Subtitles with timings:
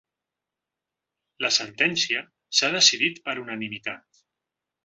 [1.45, 2.25] La sentència
[2.61, 4.25] s’ha decidit per unanimitat.